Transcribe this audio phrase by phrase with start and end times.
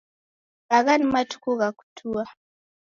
[0.75, 2.23] Agha ni matuku gha kutua